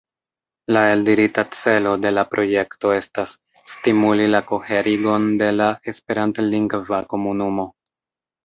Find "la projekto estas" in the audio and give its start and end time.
2.13-3.35